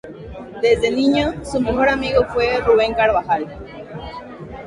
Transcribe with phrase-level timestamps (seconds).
[0.63, 3.45] Desde niño, su mejor amigo fue Ruben Carbajal.